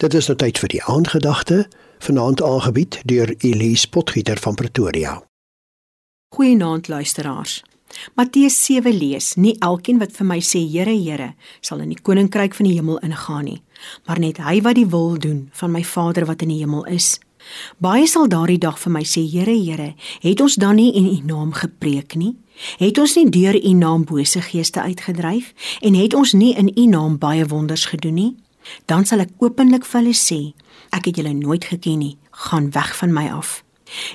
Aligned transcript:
Dit 0.00 0.14
is 0.16 0.30
nou 0.30 0.34
tyd 0.40 0.56
vir 0.56 0.70
die 0.72 0.80
aandgedagte, 0.88 1.66
vanaand 2.00 2.40
aangebied 2.42 3.02
deur 3.04 3.34
Elise 3.44 3.88
Potgieter 3.92 4.38
van 4.40 4.54
Pretoria. 4.56 5.18
Goeienaand 6.32 6.88
luisteraars. 6.88 7.58
Matteus 8.14 8.56
7 8.64 8.96
lees: 8.96 9.34
Nie 9.34 9.58
elkeen 9.58 10.00
wat 10.00 10.16
vir 10.16 10.26
my 10.26 10.38
sê 10.40 10.62
Here, 10.64 10.96
Here, 10.96 11.34
sal 11.60 11.84
in 11.84 11.92
die 11.92 12.00
koninkryk 12.00 12.56
van 12.56 12.70
die 12.70 12.78
hemel 12.78 12.96
ingaan 13.04 13.44
nie, 13.44 13.60
maar 14.06 14.24
net 14.24 14.40
hy 14.40 14.62
wat 14.64 14.80
die 14.80 14.88
wil 14.88 15.18
doen 15.20 15.50
van 15.52 15.76
my 15.76 15.84
Vader 15.84 16.24
wat 16.24 16.48
in 16.48 16.54
die 16.54 16.62
hemel 16.64 16.88
is. 16.88 17.18
Baie 17.76 18.08
sal 18.08 18.28
daardie 18.32 18.60
dag 18.60 18.80
vir 18.80 18.96
my 18.96 19.04
sê 19.04 19.28
Here, 19.28 19.52
Here, 19.52 19.94
het 20.24 20.40
ons 20.40 20.56
dan 20.56 20.80
nie 20.80 20.94
in 20.96 21.12
U 21.12 21.18
naam 21.28 21.52
gepreek 21.52 22.16
nie? 22.16 22.38
Het 22.80 22.96
ons 22.98 23.20
nie 23.20 23.28
deur 23.28 23.52
U 23.52 23.72
naam 23.76 24.08
bose 24.08 24.40
geeste 24.40 24.80
uitgedryf 24.80 25.52
en 25.84 25.94
het 25.94 26.14
ons 26.16 26.32
nie 26.32 26.54
in 26.56 26.72
U 26.72 26.86
naam 26.86 27.18
baie 27.20 27.44
wonders 27.44 27.90
gedoen 27.92 28.14
nie? 28.14 28.36
Dan 28.86 29.06
sal 29.06 29.24
ek 29.24 29.34
openlik 29.38 29.86
vir 29.88 30.00
hulle 30.00 30.16
sê, 30.16 30.40
ek 30.94 31.10
het 31.10 31.20
julle 31.20 31.34
nooit 31.36 31.64
geken 31.64 31.98
nie, 31.98 32.16
gaan 32.46 32.70
weg 32.76 32.94
van 32.96 33.12
my 33.14 33.28
af. 33.30 33.60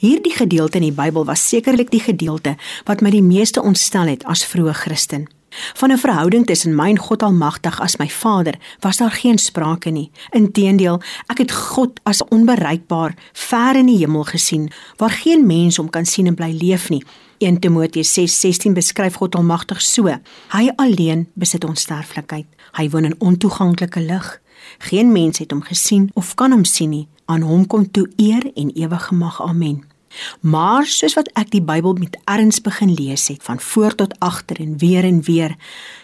Hierdie 0.00 0.34
gedeelte 0.36 0.78
in 0.80 0.90
die 0.90 0.96
Bybel 0.96 1.24
was 1.24 1.44
sekerlik 1.48 1.90
die 1.90 2.02
gedeelte 2.02 2.56
wat 2.88 3.00
my 3.00 3.10
die 3.10 3.24
meeste 3.24 3.62
ontstel 3.62 4.10
het 4.12 4.26
as 4.28 4.44
vroeë 4.44 4.74
Christen. 4.84 5.28
Van 5.74 5.92
'n 5.92 5.98
verhouding 5.98 6.46
tussen 6.46 6.74
my 6.74 6.88
en 6.88 6.98
God 6.98 7.22
Almagtig 7.22 7.80
as 7.80 7.96
my 7.96 8.08
Vader 8.08 8.54
was 8.80 8.96
daar 8.96 9.10
geen 9.10 9.38
sprake 9.38 9.90
nie. 9.90 10.10
Inteendeel, 10.30 11.00
ek 11.26 11.38
het 11.38 11.52
God 11.52 12.00
as 12.02 12.24
onbereikbaar, 12.24 13.14
ver 13.32 13.76
in 13.76 13.86
die 13.86 13.98
hemel 13.98 14.24
gesien, 14.24 14.70
waar 14.96 15.10
geen 15.10 15.46
mens 15.46 15.76
hom 15.76 15.90
kan 15.90 16.06
sien 16.06 16.26
en 16.26 16.34
bly 16.34 16.56
leef 16.60 16.88
nie. 16.88 17.04
1 17.38 17.58
Timoteus 17.58 18.12
6:16 18.12 18.72
beskryf 18.72 19.14
God 19.14 19.34
Almagtig 19.34 19.80
so: 19.80 20.06
Hy 20.48 20.70
alleen 20.76 21.28
besit 21.34 21.64
onsterflikheid. 21.64 22.46
Hy 22.72 22.88
woon 22.90 23.04
in 23.04 23.14
ontoeganklike 23.18 24.00
lig. 24.00 24.40
Geen 24.78 25.12
mens 25.12 25.38
het 25.38 25.50
hom 25.50 25.62
gesien 25.62 26.10
of 26.14 26.34
kan 26.34 26.50
hom 26.50 26.64
sien 26.64 26.90
nie. 26.90 27.08
Aan 27.24 27.42
hom 27.42 27.66
kom 27.66 27.90
toe 27.90 28.10
eer 28.16 28.50
en 28.54 28.70
ewige 28.70 29.14
mag. 29.14 29.42
Amen. 29.42 29.91
Maar 30.40 30.86
soos 30.86 31.14
wat 31.14 31.30
ek 31.38 31.50
die 31.50 31.62
Bybel 31.62 31.92
met 32.00 32.18
erns 32.24 32.60
begin 32.60 32.94
lees 32.94 33.28
het 33.28 33.42
van 33.42 33.60
voor 33.60 33.94
tot 33.94 34.14
agter 34.18 34.60
en 34.60 34.78
weer 34.78 35.04
en 35.04 35.22
weer, 35.22 35.56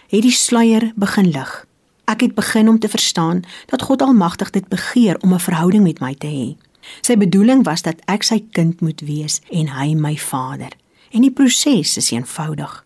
het 0.08 0.22
die 0.22 0.32
sluier 0.32 0.92
begin 0.96 1.30
lig. 1.30 1.66
Ek 2.08 2.20
het 2.20 2.34
begin 2.34 2.68
om 2.68 2.78
te 2.78 2.88
verstaan 2.88 3.42
dat 3.66 3.82
God 3.82 4.02
Almagtig 4.02 4.50
dit 4.50 4.68
begeer 4.68 5.18
om 5.20 5.34
'n 5.34 5.40
verhouding 5.40 5.82
met 5.82 6.00
my 6.00 6.14
te 6.14 6.26
hê. 6.26 6.56
Sy 7.00 7.16
bedoeling 7.16 7.64
was 7.64 7.82
dat 7.82 8.00
ek 8.04 8.22
sy 8.22 8.44
kind 8.52 8.80
moet 8.80 9.00
wees 9.00 9.40
en 9.50 9.68
hy 9.68 9.94
my 9.94 10.16
Vader. 10.16 10.72
En 11.10 11.20
die 11.20 11.32
proses 11.32 11.96
is 11.96 12.10
eenvoudig. 12.10 12.84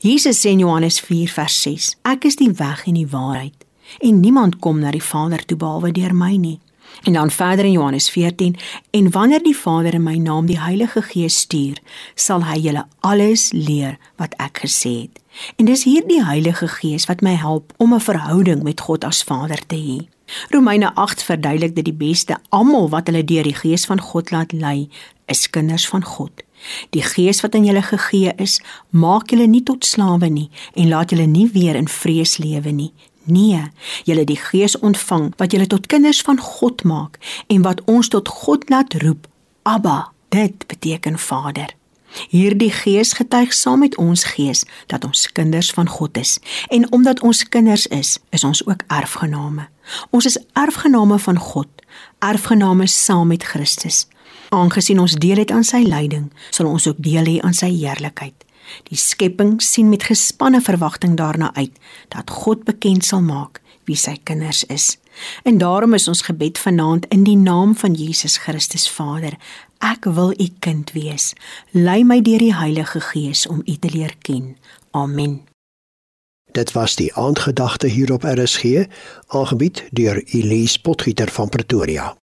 Jesus 0.00 0.40
sê 0.40 0.50
in 0.50 0.58
Johannes 0.58 1.00
4:6: 1.00 1.96
Ek 2.02 2.24
is 2.24 2.36
die 2.36 2.52
weg 2.52 2.86
en 2.86 2.94
die 2.94 3.08
waarheid 3.08 3.66
en 3.98 4.20
niemand 4.20 4.58
kom 4.58 4.78
na 4.78 4.90
die 4.90 5.02
Vader 5.02 5.44
toe 5.44 5.56
behalwe 5.56 5.92
deur 5.92 6.14
my 6.14 6.36
nie. 6.36 6.58
En 7.02 7.12
dan 7.12 7.30
verder 7.30 7.64
in 7.64 7.72
Johannes 7.72 8.10
14 8.10 8.56
en 8.90 9.10
wanneer 9.10 9.42
die 9.42 9.56
Vader 9.56 9.94
in 9.94 10.02
my 10.02 10.16
naam 10.16 10.46
die 10.46 10.60
Heilige 10.60 11.02
Gees 11.02 11.38
stuur, 11.38 11.78
sal 12.14 12.44
hy 12.44 12.58
julle 12.58 12.86
alles 13.00 13.52
leer 13.52 13.98
wat 14.16 14.34
ek 14.36 14.64
gesê 14.66 14.94
het. 15.06 15.20
En 15.56 15.64
dis 15.64 15.84
hierdie 15.84 16.24
Heilige 16.24 16.68
Gees 16.68 17.06
wat 17.06 17.20
my 17.20 17.34
help 17.34 17.72
om 17.76 17.94
'n 17.94 18.00
verhouding 18.00 18.62
met 18.62 18.80
God 18.80 19.04
as 19.04 19.22
Vader 19.22 19.66
te 19.66 19.76
hê. 19.76 20.08
Romeine 20.50 20.94
8 20.94 21.22
verduidelik 21.22 21.74
dit 21.74 21.84
die 21.84 21.94
beste: 21.94 22.36
almal 22.48 22.88
wat 22.88 23.06
hulle 23.06 23.24
deur 23.24 23.42
die 23.42 23.54
Gees 23.54 23.84
van 23.84 24.00
God 24.00 24.30
laat 24.30 24.52
lei, 24.52 24.88
is 25.26 25.50
kinders 25.50 25.88
van 25.88 26.04
God. 26.04 26.32
Die 26.90 27.02
Gees 27.02 27.40
wat 27.40 27.54
aan 27.54 27.64
julle 27.64 27.82
gegee 27.82 28.32
is, 28.36 28.60
maak 28.90 29.30
julle 29.30 29.46
nie 29.46 29.62
tot 29.62 29.84
slawe 29.84 30.28
nie 30.28 30.50
en 30.74 30.88
laat 30.88 31.10
julle 31.10 31.26
nie 31.26 31.46
weer 31.52 31.76
in 31.76 31.88
vrees 31.88 32.38
lewe 32.38 32.70
nie. 32.70 32.92
Nee, 33.28 33.62
julle 34.04 34.24
die 34.24 34.38
Gees 34.40 34.78
ontvang 34.78 35.32
wat 35.36 35.52
julle 35.52 35.66
tot 35.66 35.86
kinders 35.86 36.20
van 36.24 36.40
God 36.40 36.82
maak 36.82 37.18
en 37.46 37.62
wat 37.62 37.82
ons 37.84 38.08
tot 38.08 38.28
God 38.28 38.68
laat 38.72 38.94
roep. 39.02 39.28
Abba, 39.62 40.12
dit 40.28 40.66
beteken 40.66 41.18
Vader. 41.18 41.74
Hierdie 42.28 42.72
Gees 42.72 43.12
getuig 43.12 43.52
saam 43.52 43.82
met 43.84 43.96
ons 43.96 44.24
gees 44.24 44.64
dat 44.86 45.04
ons 45.04 45.26
kinders 45.32 45.70
van 45.76 45.88
God 45.88 46.16
is 46.16 46.38
en 46.72 46.88
omdat 46.92 47.20
ons 47.20 47.44
kinders 47.48 47.86
is, 47.86 48.16
is 48.30 48.44
ons 48.44 48.64
ook 48.66 48.82
erfgename. 48.86 49.68
Ons 50.10 50.24
is 50.24 50.38
erfgename 50.52 51.18
van 51.18 51.38
God, 51.38 51.68
erfgename 52.18 52.86
saam 52.86 53.28
met 53.28 53.44
Christus. 53.44 54.06
Aangesien 54.48 55.00
ons 55.00 55.14
deel 55.20 55.44
het 55.44 55.52
aan 55.52 55.64
sy 55.64 55.84
lyding, 55.84 56.30
sal 56.50 56.66
ons 56.66 56.88
ook 56.88 57.00
deel 57.04 57.28
hê 57.28 57.36
aan 57.44 57.56
sy 57.56 57.68
heerlikheid. 57.76 58.47
Die 58.88 58.98
skepping 58.98 59.62
sien 59.62 59.88
met 59.88 60.08
gespanne 60.10 60.60
verwagting 60.60 61.16
daarna 61.16 61.54
uit 61.54 61.72
dat 62.08 62.30
God 62.30 62.64
bekend 62.64 63.04
sal 63.04 63.22
maak 63.22 63.60
wie 63.88 63.96
sy 63.96 64.18
kinders 64.22 64.64
is. 64.64 64.98
En 65.42 65.58
daarom 65.58 65.94
is 65.94 66.08
ons 66.08 66.22
gebed 66.22 66.58
vanaand 66.58 67.06
in 67.08 67.24
die 67.24 67.36
naam 67.36 67.76
van 67.76 67.94
Jesus 67.94 68.36
Christus 68.36 68.90
Vader. 68.90 69.34
Ek 69.78 70.04
wil 70.04 70.34
u 70.36 70.48
kind 70.58 70.92
wees. 70.92 71.32
Lei 71.70 72.04
my 72.04 72.20
deur 72.22 72.42
die 72.42 72.54
Heilige 72.54 73.00
Gees 73.00 73.46
om 73.46 73.62
u 73.64 73.76
te 73.76 73.90
leer 73.90 74.14
ken. 74.22 74.56
Amen. 74.90 75.40
Dit 76.52 76.72
was 76.72 76.96
die 76.96 77.14
aandgedagte 77.14 77.86
hier 77.86 78.12
op 78.12 78.24
RSG, 78.24 78.86
aangebied 79.26 79.84
deur 79.90 80.22
Elise 80.24 80.80
Potgieter 80.80 81.30
van 81.30 81.48
Pretoria. 81.48 82.18